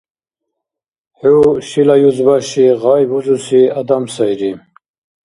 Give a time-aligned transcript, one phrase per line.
[1.19, 1.35] ХӀу,
[1.67, 4.51] шила юзбаши, гъай бузуси адам сайри.